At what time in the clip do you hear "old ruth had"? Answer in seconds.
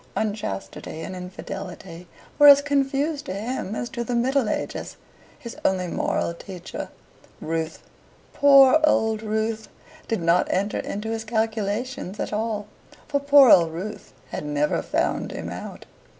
13.51-14.43